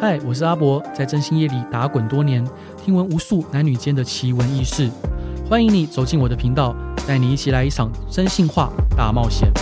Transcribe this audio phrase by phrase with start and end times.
[0.00, 2.42] 嗨，我是阿博，在真心夜里打滚多年，
[2.78, 4.88] 听闻无数男女间的奇闻异事。
[5.46, 6.74] 欢迎你走进我的频道，
[7.06, 9.52] 带你一起来一场真心话大冒险。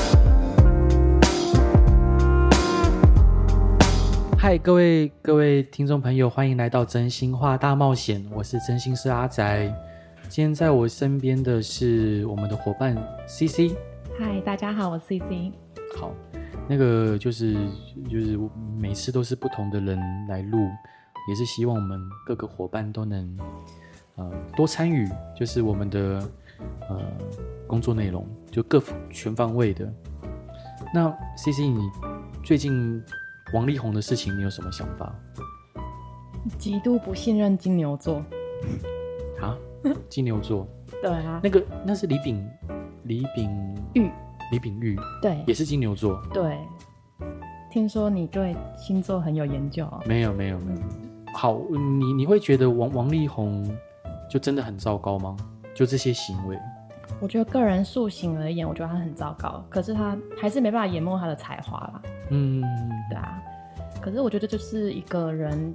[4.39, 9.67] 嗨，各位各位听众朋友，欢迎来到真心话大冒险，我是真心师阿宅。
[10.29, 12.97] 今天在我身边的是我们的伙伴
[13.27, 13.75] CC。
[14.17, 15.53] 嗨，大家好，我是 CC。
[15.99, 16.13] 好。
[16.69, 17.55] 那个就是
[18.11, 18.39] 就是
[18.77, 20.59] 每次都是不同的人来录，
[21.29, 23.39] 也是希望我们各个伙伴都能
[24.17, 26.29] 呃多参与，就是我们的
[26.89, 27.01] 呃
[27.67, 29.91] 工作内容，就各全方位的。
[30.93, 31.91] 那 CC，你
[32.45, 33.03] 最近
[33.55, 35.15] 王力宏的事情，你有什么想法？
[36.59, 38.23] 极度不信任金牛座。
[39.41, 39.57] 啊？
[40.09, 40.69] 金牛座？
[41.03, 41.41] 对啊。
[41.43, 42.47] 那个那是李炳
[43.05, 43.51] 李炳
[43.95, 44.11] 玉。
[44.51, 46.21] 李炳玉，对，也是金牛座。
[46.33, 46.59] 对，
[47.71, 49.87] 听说你对星座很有研究。
[50.07, 50.79] 没有，没有，没有。
[51.35, 53.71] 好，你你会觉得王王力宏
[54.31, 55.37] 就真的很糟糕吗？
[55.75, 56.59] 就这些行为？
[57.21, 59.63] 我觉得个人塑形而言，我觉得他很糟糕。
[59.69, 62.03] 可是他还是没办法淹没他的才华啦。
[62.31, 62.63] 嗯，
[63.11, 63.43] 对啊。
[64.01, 65.75] 可是我觉得这就是一个人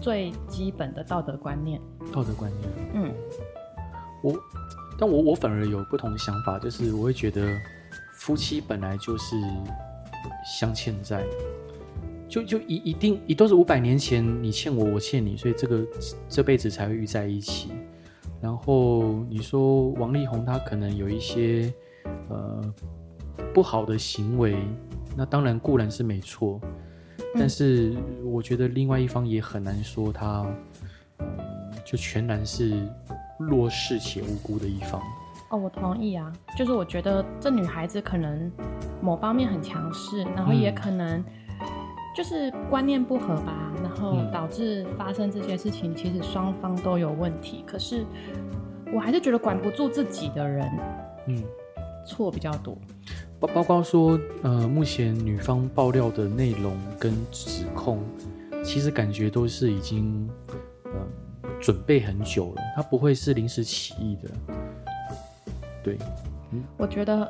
[0.00, 1.80] 最基本的道德观念。
[2.12, 2.70] 道德观念。
[2.94, 3.14] 嗯。
[4.22, 4.34] 我，
[4.98, 7.56] 但我我反而有不同的想法，就是我会觉得。
[8.20, 9.34] 夫妻本来就是
[10.44, 11.24] 相欠债，
[12.28, 15.86] 就就一一定也都是五百年前你欠我，我欠你，所以这个
[16.28, 17.70] 这辈子才会遇在一起。
[18.38, 21.72] 然后你说王力宏他可能有一些
[22.28, 22.74] 呃
[23.54, 24.54] 不好的行为，
[25.16, 26.60] 那当然固然是没错，
[27.36, 30.46] 但是我觉得另外一方也很难说他
[31.20, 31.26] 嗯
[31.86, 32.86] 就全然是
[33.38, 35.00] 弱势且无辜的一方。
[35.50, 38.50] 哦，我同意啊，就是我觉得这女孩子可能
[39.02, 41.22] 某方面很强势，然后也可能
[42.16, 45.92] 就是观念不合吧，然后导致发生这些事情。
[45.94, 48.06] 其实双方都有问题，可是
[48.94, 50.70] 我还是觉得管不住自己的人，
[51.26, 51.42] 嗯，
[52.06, 52.78] 错比较多。
[53.40, 57.98] 包包括说，呃，目前女方爆料的内容跟指控，
[58.62, 60.30] 其实感觉都是已经
[60.84, 60.92] 呃
[61.58, 64.30] 准备很久了，她不会是临时起意的。
[65.82, 65.98] 对，
[66.52, 67.28] 嗯，我觉得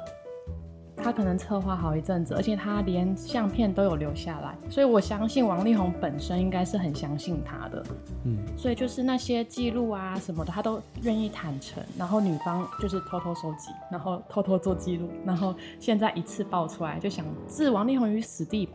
[0.97, 7.83] 他可能策划好一阵子，而且他连相片都有留下来，所以我相信王力宏本身应该是很相信他的，
[8.25, 18.75] 嗯，所以就是那些记录啊什么的，他都愿意坦诚，然后女方就是偷偷收集，然后偷偷做记录，然后现在一次爆出来，就想置王力宏于死地吧。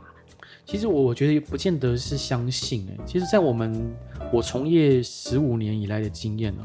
[0.66, 3.94] 其实我我觉得不见得是相信，哎，其实，在我们
[4.32, 6.64] 我从业十五年以来的经验呢。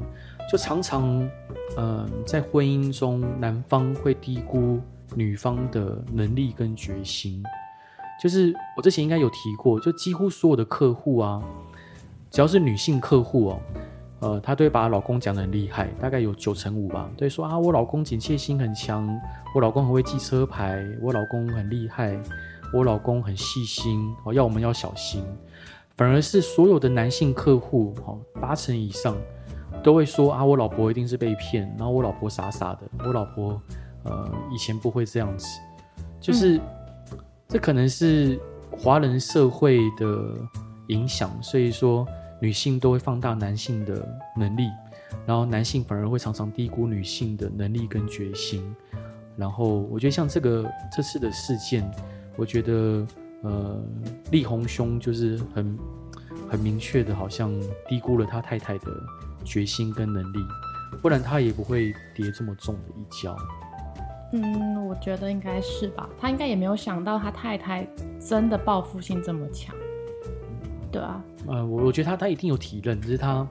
[0.50, 1.30] 就常常，
[1.76, 4.80] 嗯、在婚姻中，男方会低估
[5.14, 7.40] 女方的能力跟决心。
[8.20, 11.40] 就是我之前应该有提过，就几乎所有的客户啊，
[12.30, 13.60] 只要是女性客户哦，
[14.18, 19.08] 呃，她都会把老公讲得很厉害，大概有九成五吧，对，说啊，我老公警戒心很强，
[19.54, 22.20] 我老公很会记车牌，我老公很厉害，
[22.74, 25.24] 我老公很细心，哦，要我们要小心。
[25.96, 29.16] 反而是所有的男性客户，哦，八成以上。
[29.82, 33.60] 都会说啊，我老婆一定是被骗，然后我老婆傻傻的，我老婆
[34.04, 35.46] 呃以前不会这样子，
[36.20, 36.62] 就是、嗯、
[37.48, 38.38] 这可能是
[38.70, 40.36] 华人社会的
[40.88, 42.06] 影响，所以说
[42.40, 44.68] 女性都会放大男性的能力，
[45.26, 48.74] 然后男性反而会常常低估女性的能力跟决心，
[49.36, 51.90] 然后我觉得像这个这次的事件，
[52.36, 53.06] 我觉得
[53.42, 53.82] 呃
[54.30, 55.78] 力宏兄就是很
[56.50, 57.52] 很明确的，好像
[57.88, 58.86] 低估了他太太的。
[59.44, 60.38] 决心跟能力，
[61.02, 63.36] 不然他也不会跌这么重的一跤。
[64.32, 66.08] 嗯，我觉得应该是吧。
[66.20, 67.86] 他应该也没有想到他太太
[68.20, 69.74] 真的报复性这么强。
[70.92, 71.20] 对啊。
[71.48, 73.44] 呃，我我觉得他他一定有体认，只是他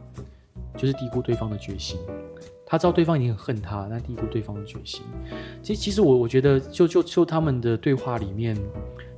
[0.77, 1.99] 就是低估对方的决心。
[2.65, 5.03] 他知道对方已经很恨他，但低估对方的决心。
[5.61, 8.55] 其实其实我我觉得就就就他们的对话里面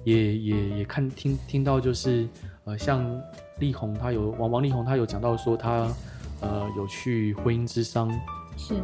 [0.03, 2.27] 也，也也也看听听到就是
[2.63, 3.05] 呃，像
[3.59, 5.87] 力宏他有王王力宏他有讲到说他。
[6.41, 8.11] 呃，有去婚姻之商，
[8.57, 8.75] 是。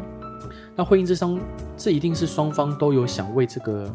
[0.75, 1.39] 那婚姻之商，
[1.75, 3.93] 这一定是双方都有想为这个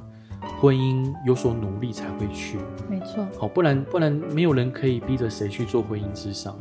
[0.60, 2.58] 婚姻有所努力才会去。
[2.90, 3.24] 没错。
[3.38, 6.58] 好，不然不然没有人可以逼着谁去做婚姻之商。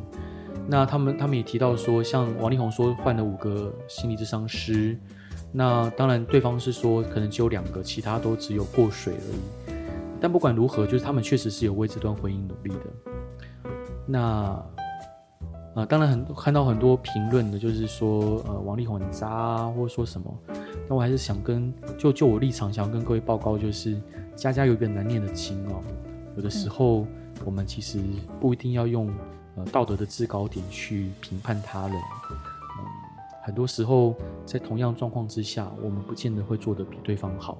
[0.68, 4.96] 那他们他们也提到说，像王力宏说换了五个心理咨商师，
[5.52, 9.76] 那当然对方是说可能只有两个，其他都只有过水而已。
[10.22, 13.72] 但不管如何，就是他们确实是有为这段婚姻努力的。
[14.06, 14.64] 那。
[15.74, 20.30] 啊、呃，当然很看到很多评论的，就是说，呃，王力宏很渣啊，或者说什么。
[20.90, 24.00] 那我还是想跟就就我立场，想跟各位报告，就是
[24.36, 25.82] 家家有一个难念的经哦。
[26.36, 27.08] 有的时候，
[27.46, 28.02] 我们其实
[28.40, 29.10] 不一定要用
[29.56, 31.96] 呃道德的制高点去评判他人。
[31.96, 32.86] 嗯，
[33.44, 34.14] 很多时候
[34.46, 37.58] 在同样状况之下，我们不见得会做得比对方好，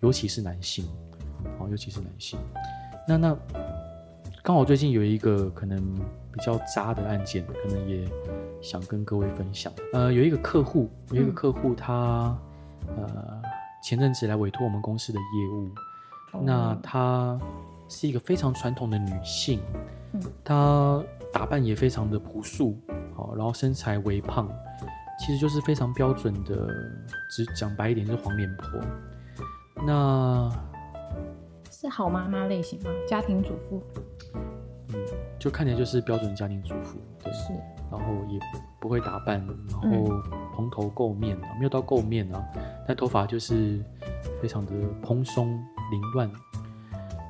[0.00, 0.84] 尤其是男性。
[1.60, 2.38] 哦，尤其是男性。
[3.06, 3.36] 那那
[4.44, 5.82] 刚好最近有一个可能
[6.30, 8.06] 比较渣的案件，可能也
[8.60, 9.72] 想跟各位分享。
[9.94, 12.36] 呃，有一个客户，有一个客户他，
[12.88, 13.42] 嗯、呃
[13.82, 15.70] 前阵子来委托我们公司的业务。
[16.44, 17.40] 那她
[17.88, 19.60] 是一个非常传统的女性，
[20.12, 21.02] 嗯，她
[21.32, 22.78] 打扮也非常的朴素，
[23.16, 24.46] 好，然后身材微胖，
[25.18, 26.68] 其实就是非常标准的，
[27.30, 28.78] 只讲白一点就是黄脸婆。
[29.86, 30.50] 那
[31.70, 32.90] 是好妈妈类型吗？
[33.08, 33.82] 家庭主妇？
[35.44, 37.52] 嗯，就看起来就是标准家庭主妇，对，是，
[37.90, 38.40] 然后也
[38.80, 40.22] 不会打扮，然后
[40.56, 42.42] 蓬头垢面啊，没有到垢面啊，
[42.88, 43.84] 但头发就是
[44.40, 45.62] 非常的蓬松。
[45.90, 46.30] 凌乱。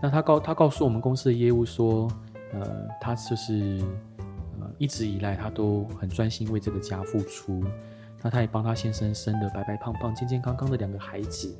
[0.00, 2.08] 那他告他告诉我们公司的业务说，
[2.52, 3.82] 呃，他就是
[4.60, 7.60] 呃一直以来他都很专心为这个家付出。
[8.22, 11.52] 那他也帮他先生生的白白胖胖、健健康康的两个孩子。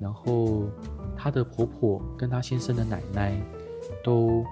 [0.00, 0.62] 然后
[1.16, 3.36] 他的婆婆跟他先生的奶奶
[4.04, 4.44] 都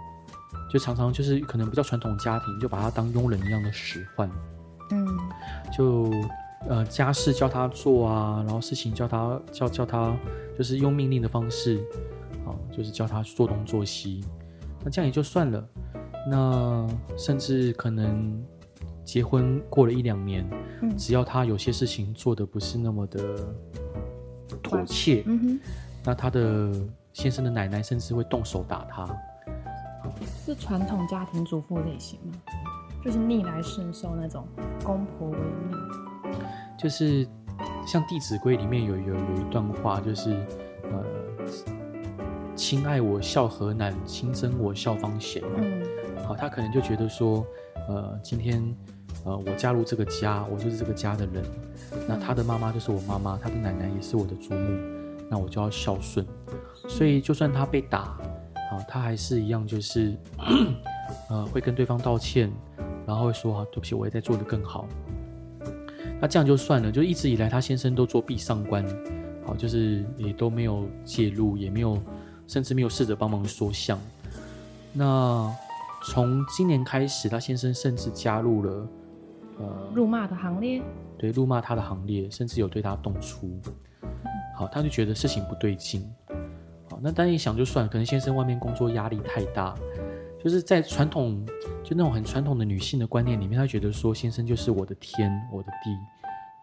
[0.74, 4.28] 就常常就是可能比较传统家庭，就把他当佣人一样的使唤。
[4.90, 5.06] 嗯，
[5.72, 6.10] 就。
[6.66, 10.16] 呃，家事叫他做啊，然后事情叫他叫叫他，
[10.56, 11.76] 就是用命令的方式，
[12.46, 14.24] 啊，就是叫他做东做西。
[14.82, 15.62] 那这样也就算了。
[16.26, 16.88] 那
[17.18, 18.42] 甚至可能
[19.04, 20.48] 结婚过了一两年，
[20.80, 23.20] 嗯，只要他有些事情做的不是那么的
[24.62, 25.60] 妥切，嗯哼，
[26.02, 26.72] 那他的
[27.12, 29.04] 先生的奶奶甚至会动手打他。
[30.44, 32.34] 是传统家庭主妇类型吗？
[33.02, 34.46] 就是逆来顺受那种，
[34.84, 35.78] 公婆为命。
[36.78, 37.26] 就是
[37.86, 40.32] 像《弟子规》里面有有有一段话，就是
[40.92, 41.02] 呃，
[42.54, 45.42] 亲爱我孝何难，亲憎我孝方贤。
[45.56, 45.82] 嗯，
[46.26, 47.42] 好，他可能就觉得说，
[47.88, 48.62] 呃，今天
[49.24, 51.42] 呃我加入这个家，我就是这个家的人，
[52.06, 54.78] 那他的妈妈就是我妈妈，他的奶奶也是我的祖母，
[55.30, 56.26] 那我就要孝顺。
[56.86, 58.14] 所以就算他被打，
[58.74, 60.14] 啊，他还是一样，就是
[61.28, 62.50] 呃会跟对方道歉，
[63.06, 64.86] 然后会说啊，对不起，我也在做的更好。
[66.20, 68.84] 那这样就算了，就一直以来他先生都做壁上观，
[69.46, 72.00] 好，就是也都没有介入，也没有，
[72.46, 73.98] 甚至没有试着帮忙说项。
[74.92, 75.52] 那
[76.04, 78.88] 从今年开始，他先生甚至加入了
[79.58, 80.82] 呃辱骂的行列，
[81.18, 83.60] 对，辱骂他的行列，甚至有对他动粗。
[84.56, 86.08] 好，他就觉得事情不对劲。
[86.94, 89.74] 好，那但一想就算了，可能先生外面工作压力太大。
[90.42, 91.44] 就是在传统，
[91.82, 95.98] 就那种很传统的女性的观念里面，她觉得说先生就是我的天，我的地。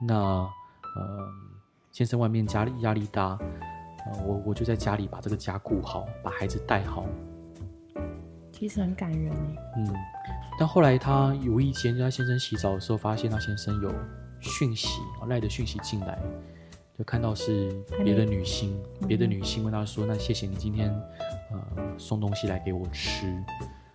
[0.07, 0.49] 那呃，
[1.91, 3.37] 先生外面家里压力大，
[4.05, 7.05] 呃，我我就在家里把这个家顾好，把孩子带好。
[8.51, 9.55] 其实很感人哎。
[9.79, 9.93] 嗯，
[10.57, 13.91] 但后来她无意间在先生洗澡的时候，发现她先生有
[14.39, 16.19] 讯息，赖的讯息进来，
[17.01, 17.71] 就看到是
[18.03, 20.93] 别的女性，别的女性问他说：“那谢谢你今天。”
[21.49, 21.59] 呃，
[21.97, 23.43] 送东西来给我吃，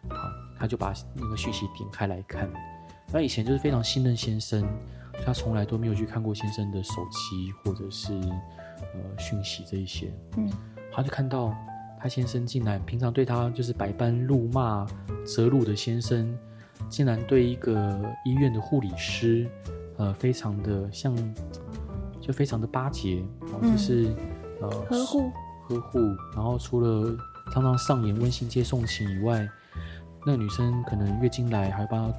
[0.08, 0.16] 好，
[0.58, 2.50] 他就把那个讯息点开来看。
[3.06, 4.68] 他以前就是非常信任先生，
[5.24, 10.12] 他从来都没有去看过先生的手机或者是呃讯息这一些。
[10.36, 10.50] 嗯，
[10.90, 11.54] 他就看到
[12.00, 14.84] 他先生竟然平常对他就是百般怒骂、
[15.24, 16.36] 责辱的先生，
[16.88, 19.48] 竟然对一个医院的护理师，
[19.96, 21.16] 呃，非常的像，
[22.26, 23.22] 就非常的巴结，
[23.62, 24.08] 就是、
[24.60, 25.30] 嗯、呃呵护
[25.68, 26.00] 呵护，
[26.34, 27.16] 然后除了。
[27.52, 29.48] 常常上演温馨接送情以外，
[30.26, 32.18] 那个女生可能月经来，还帮她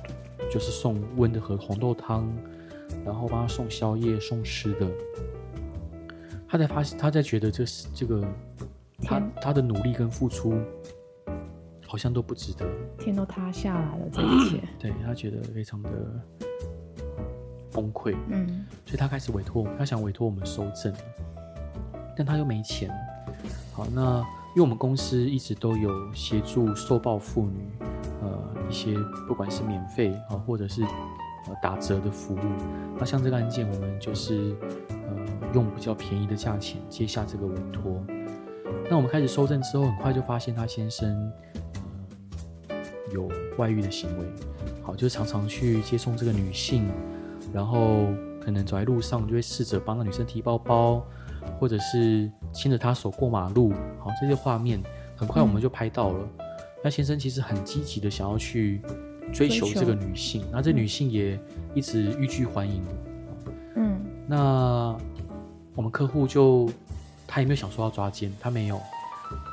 [0.49, 2.25] 就是送温的和红豆汤，
[3.03, 4.89] 然后帮她送宵夜、送吃的。
[6.47, 8.25] 她在发现，她在觉得这是这个，
[9.03, 10.57] 她她的努力跟付出，
[11.85, 12.65] 好像都不值得。
[12.97, 14.63] 天都塌下来了，这一切。
[14.79, 15.89] 对，她觉得非常的
[17.77, 18.15] 崩溃。
[18.29, 20.93] 嗯，所以他开始委托，他想委托我们收证，
[22.17, 22.89] 但他又没钱。
[23.71, 24.25] 好，那。
[24.55, 27.69] 因为我们公司一直都有协助受暴妇女，
[28.23, 28.95] 呃，一些
[29.27, 32.39] 不管是免费啊，或者是呃打折的服务。
[32.97, 34.55] 那像这个案件，我们就是
[34.89, 35.15] 呃
[35.53, 38.03] 用比较便宜的价钱接下这个委托。
[38.89, 41.31] 那我们开始收证之后，很快就发现他先生
[42.69, 42.75] 呃
[43.13, 43.29] 有
[43.59, 44.25] 外遇的行为，
[44.81, 46.89] 好，就常常去接送这个女性，
[47.57, 48.05] 然后
[48.39, 51.03] 可能走在路上就会试着帮那女生提包包。
[51.59, 54.83] 或者是牵着她手过马路，好，这些画面
[55.15, 56.19] 很快我们就拍到了。
[56.39, 56.45] 嗯、
[56.83, 58.81] 那先生其实很积极的想要去
[59.31, 61.39] 追求这个女性，那这女性也
[61.73, 62.83] 一直欲拒还迎。
[63.75, 63.97] 嗯，
[64.27, 64.97] 那
[65.73, 66.69] 我们客户就
[67.25, 68.81] 他也没有想说要抓奸，他没有，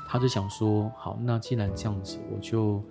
[0.08, 2.82] 他就想说，好，那既然这样子，我就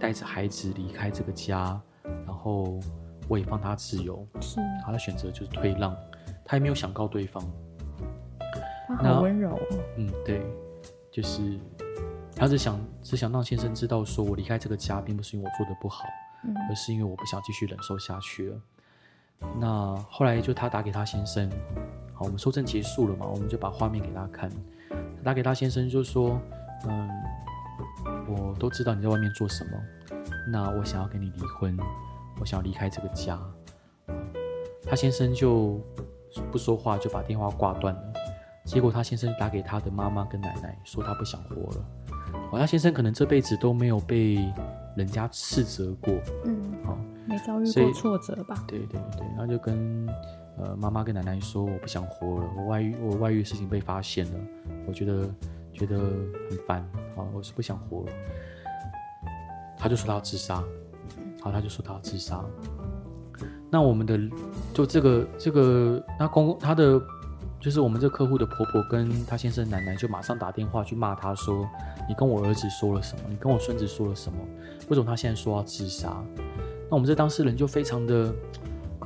[0.00, 1.78] 带着孩子离开这个家，
[2.24, 2.80] 然后
[3.28, 4.26] 我也放他自由。
[4.40, 5.96] 是，他的选择就是退让，
[6.44, 7.42] 他也没有想告对方。
[8.88, 9.58] 他好温柔。
[9.96, 10.44] 嗯，对，
[11.10, 11.58] 就是
[12.34, 16.04] 他只想只想让先生知道，说我离开这个家，并不是因为我做的不好，
[16.44, 18.60] 嗯，而是因为我不想继续忍受下去了。
[19.58, 21.50] 那后来就他打给他先生，
[22.14, 24.50] 好，我们收证结束了嘛，我们就把画面给他看。
[24.90, 26.40] 他打给他先生就说。
[26.86, 27.10] 嗯，
[28.28, 29.70] 我都知道你在外面做什么。
[30.46, 31.74] 那我想要跟你离婚，
[32.40, 33.38] 我想要离开这个家。
[34.84, 35.80] 他先生就
[36.52, 38.12] 不说话，就把电话挂断了。
[38.64, 41.84] 结果他先生打给他的妈妈跟奶奶，说他不想活了。
[42.52, 44.34] 哦，像先生可能这辈子都没有被
[44.96, 46.14] 人家斥责过，
[46.44, 48.64] 嗯，好，没遭遇过挫折吧？
[48.66, 50.08] 对对对，然后就跟
[50.58, 54.40] 呃妈妈跟奶奶说，我不想活了，我外遇，我外遇的事情被发现了，
[54.86, 55.28] 我觉得。
[55.76, 58.12] 觉得很烦，好，我是不想活了。
[59.76, 60.64] 他就说他要自杀，
[61.46, 62.44] 好，他就说他要自杀。
[63.70, 64.18] 那我们的
[64.74, 67.00] 就这个这个，那公公他的
[67.60, 71.64] 就是我们这客户的婆婆跟他先生奶奶就马上打电话去骂他说
[72.08, 73.22] ：“你跟我儿子说了什么？
[73.28, 74.38] 你跟我孙子说了什么？
[74.88, 76.20] 为什么他现在说要自杀？”
[76.90, 78.34] 那我们这当事人就非常的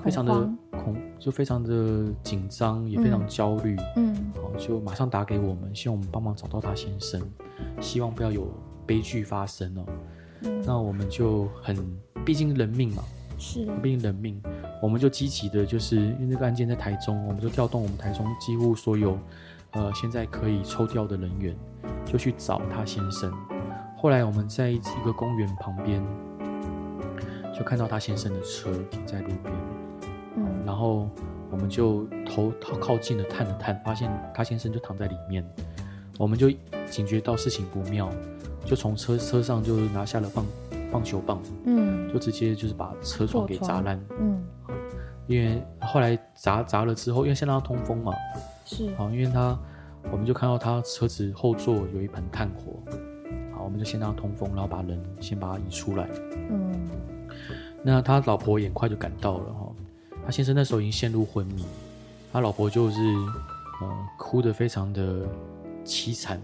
[0.03, 0.33] 非常的
[0.71, 3.77] 恐，就非常的紧张，也非常焦虑。
[3.97, 4.33] 嗯。
[4.35, 7.21] 好就马上打给我们，希望我们帮忙找到他先生，
[7.83, 8.49] 希望不要有
[8.87, 9.85] 悲剧发生哦。
[10.43, 11.77] 嗯、那我们就很，
[12.31, 13.03] 毕竟人命嘛，
[13.41, 14.41] 是，毕竟人命，
[14.81, 19.19] 我们就积极的，就是因为那个案件在台中，我们就调动我们台中几乎所有，
[19.73, 21.57] 呃，现在可以抽调的人员，
[22.07, 23.33] 就去找他先生。
[23.99, 26.01] 后来我们在一个公园旁边，
[27.53, 29.53] 就看到他先生的车停在路边，
[30.37, 31.11] 嗯，然后。
[31.53, 35.45] 我们就头靠近了，探了探，发现他先生就躺在里面。
[36.17, 36.49] 我们就
[36.89, 38.09] 警觉到事情不妙，
[38.65, 40.47] 就从车车上就拿下了棒
[40.91, 44.43] 棒球棒，嗯，就直接就是把车窗给砸烂，嗯，
[45.27, 48.13] 因为后来砸砸了之后，因为先让他通风嘛，
[48.65, 49.59] 是，好，因为他
[50.11, 52.83] 我们就看到他车子后座有一盆炭火，
[53.55, 56.09] 好，我们就先让他通风，然后把人先把他移出来，
[56.51, 56.89] 嗯，
[57.83, 59.73] 那他老婆也很快就赶到了哈。
[60.25, 61.65] 他先生那时候已经陷入昏迷，
[62.33, 63.01] 他老婆就是，
[63.81, 65.27] 呃，哭得非常的
[65.85, 66.41] 凄惨，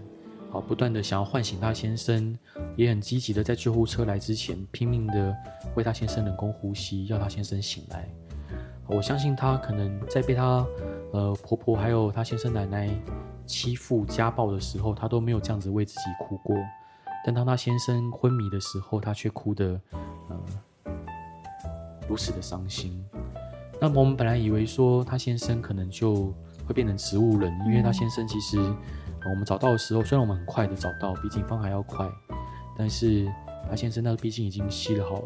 [0.49, 2.37] 好，不断的想要唤醒他先生，
[2.75, 5.35] 也很积极的在救护车来之前拼命的
[5.75, 8.07] 为他先生人工呼吸，要他先生醒来。
[8.87, 10.65] 我相信他可能在被他，
[11.11, 12.89] 呃，婆婆还有他先生奶奶
[13.45, 16.55] 欺负家暴的时候，他都没有这样子为自己哭过，
[17.25, 19.77] 但当他先生昏迷的时候，他却哭得，
[20.29, 20.93] 呃，
[22.07, 23.03] 如此的伤心。
[23.81, 26.33] 那么我们本来以为说他先生可能就
[26.65, 28.57] 会变成植物人，因为他先生其实
[29.29, 32.09] 我们找到的时候，虽然我们很快的找到，比警方还要快，
[32.77, 33.27] 但是
[33.69, 35.21] 他先生那毕竟已经吸了好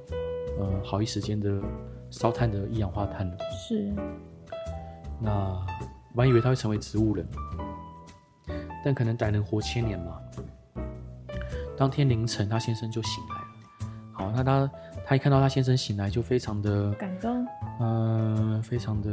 [0.60, 1.62] 呃好一时间的
[2.10, 3.38] 烧炭的一氧化碳了。
[3.67, 3.93] 是。
[5.20, 5.31] 那
[6.15, 7.27] 我还以为他会成为植物人，
[8.84, 10.20] 但可能歹人活千年嘛。
[11.77, 13.48] 当天凌晨，他先生就醒来了。
[14.13, 14.72] 好，那他
[15.05, 17.46] 他一看到他先生醒来，就非常的感动。
[17.79, 19.10] 嗯、呃，非常的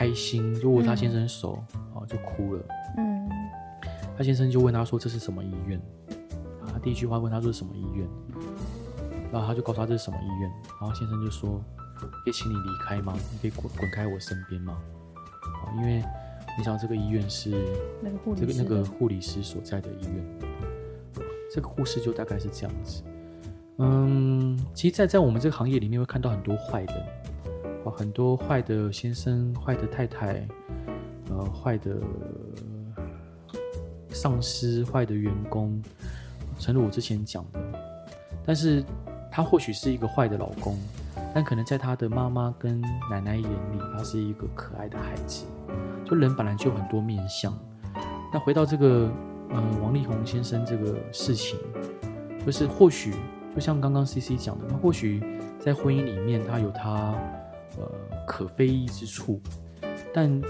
[0.00, 2.62] 开心，就握他先生手，啊、嗯，就哭了。
[2.96, 3.28] 嗯，
[4.16, 5.78] 他先生就问他说：“这是什么医院？”
[6.64, 8.08] 啊，他第一句话问他说：“是什么医院？”
[9.30, 11.62] 然后他就告诉他这是什么医院，然后先生就说
[12.00, 13.14] ：“可以请你离开吗？
[13.30, 14.78] 你可以滚滚开我身边吗？”
[15.62, 16.02] 啊，因为
[16.56, 17.50] 你想这个医院是
[18.00, 20.24] 那个护这个那个护理师所在的医院，
[21.54, 23.02] 这个护士就大概是这样子。
[23.76, 27.06] 嗯，其实在，在在我们这个行业里面，会看到很多坏人，
[27.84, 30.46] 哦，很多坏的先生、坏的太太，
[31.30, 31.96] 呃，坏的
[34.10, 35.82] 上司、坏的员工，
[36.58, 37.60] 诚如我之前讲的。
[38.44, 38.84] 但是，
[39.30, 40.78] 他或许是一个坏的老公，
[41.34, 45.46] 但可能在他的妈妈跟奶奶眼里，他是一个可爱的孩子。
[46.04, 47.56] 就人本来就很多面相。
[48.32, 49.08] 那回到这个，
[49.50, 51.58] 呃，王力宏先生这个事情，
[52.44, 53.14] 就是或许。
[53.52, 55.20] 就像刚刚 CC 讲的，那或许
[55.58, 57.16] 在婚姻里面，他有他
[57.78, 57.90] 呃
[58.26, 59.40] 可非议之处，
[60.12, 60.40] 但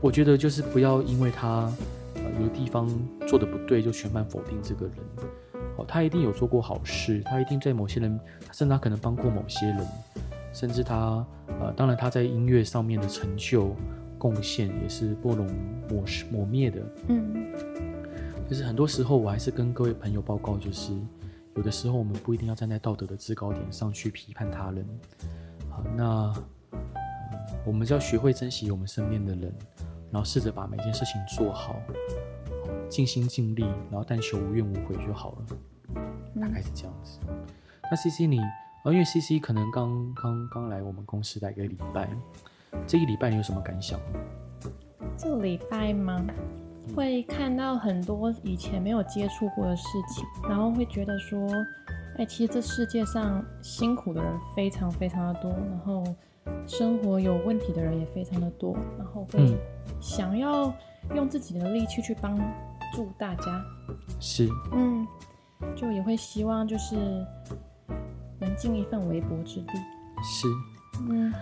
[0.00, 1.72] 我觉得就是不要因为他
[2.16, 2.88] 呃有的地方
[3.26, 4.94] 做的不对，就全盘否定这个人。
[5.76, 8.20] 哦，他一定有做过好事，他一定在某些人，
[8.52, 9.86] 甚至他可能帮过某些人，
[10.52, 11.26] 甚至他
[11.60, 13.74] 呃，当然他在音乐上面的成就
[14.18, 15.46] 贡献也是不容
[15.90, 16.80] 抹抹灭的。
[17.08, 17.52] 嗯，
[18.48, 20.92] 就是很多时候我还是跟各位朋友报告，就是。
[21.56, 24.84] 有的时候，我们不一定要站在道德的制高点上去批判他人。
[25.74, 26.32] 好，那、
[26.72, 26.80] 嗯、
[27.66, 29.52] 我们就要学会珍惜我们身边的人，
[30.12, 31.76] 然后试着把每件事情做好。
[32.88, 35.46] 尽心尽力，然后但求无怨无悔就好了，
[35.96, 37.18] 嗯、大概是这样子。
[37.90, 38.40] 那 CC 你，
[38.84, 42.08] 呃，因为 CC 可能刚刚刚来我们公司待一个礼拜，
[42.86, 43.98] 这一礼拜你有什么感想？
[45.16, 46.24] 这礼拜吗？
[46.94, 51.48] 会看到很多以前没有接触过的事情，然后会觉得说，
[52.16, 56.04] 哎，其实这世界上辛苦的人非常非常的多，然后
[56.66, 59.56] 生活有问题的人也非常的多，然后会
[60.00, 60.72] 想要
[61.14, 62.36] 用自己的力气去帮
[62.92, 63.64] 助大家。
[64.20, 65.06] 是，嗯，
[65.74, 66.96] 就也会希望就是
[68.38, 69.66] 能尽一份微薄之力。
[70.22, 70.46] 是，
[71.08, 71.32] 嗯，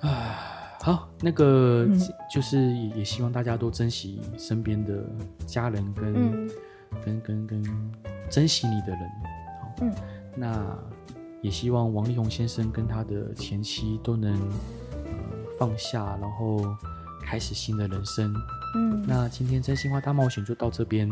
[0.00, 0.50] 啊。
[0.80, 1.98] 好，那个、嗯、
[2.30, 5.02] 就是也也希望大家多珍惜身边的
[5.46, 6.50] 家人跟、嗯、
[7.02, 7.92] 跟跟跟
[8.28, 9.00] 珍惜你的人。
[9.90, 10.78] 好，嗯，那
[11.40, 15.10] 也希望王力宏先生跟他的前妻都能、呃、
[15.58, 16.64] 放下，然后
[17.22, 18.34] 开始新的人生。
[18.76, 21.08] 嗯，那今天真心话大冒险就到这边，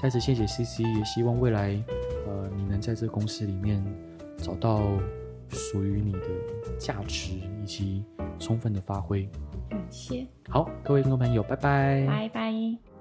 [0.00, 1.82] 再次谢谢 CC，也希望未来
[2.26, 3.82] 呃你能在这个公司里面
[4.38, 4.82] 找到
[5.48, 6.20] 属于你的
[6.78, 8.04] 价值以及。
[8.38, 9.26] 充分的发挥，
[9.70, 10.26] 感谢。
[10.50, 12.95] 好，各位听众朋友，拜拜，拜拜。